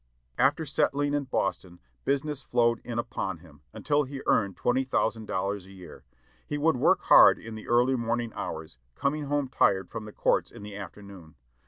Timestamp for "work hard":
6.77-7.37